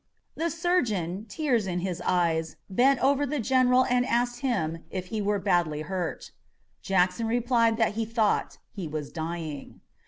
[0.33, 5.21] The surgeon, tears in his eyes, bent over the general and asked him if he
[5.21, 6.31] were badly hurt.
[6.81, 9.81] Jackson replied that he thought he was dying.